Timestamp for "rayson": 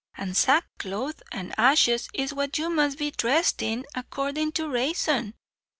4.67-5.35